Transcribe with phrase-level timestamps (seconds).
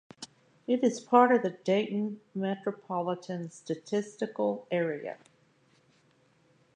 [0.65, 5.19] It is part of the Dayton Metropolitan Statistical Area.